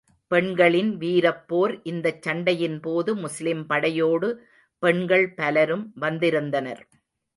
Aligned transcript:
பெண்களின் 0.31 0.97
வீரப் 0.97 1.43
போர் 1.47 1.81
இந்தச் 1.83 2.21
சண்டையின் 2.21 2.79
போது, 2.79 3.15
முஸ்லிம் 3.15 3.65
படையோடு 3.65 4.29
பெண்கள் 4.83 5.33
பலரும் 5.33 5.91
வந்திருந்தனர். 5.95 6.83